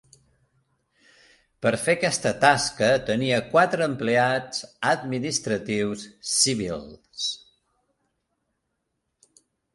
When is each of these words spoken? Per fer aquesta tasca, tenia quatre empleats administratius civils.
Per 1.65 1.73
fer 1.81 1.93
aquesta 1.97 2.31
tasca, 2.45 2.89
tenia 3.09 3.41
quatre 3.51 3.85
empleats 3.91 4.65
administratius 4.93 6.07
civils. 6.39 7.31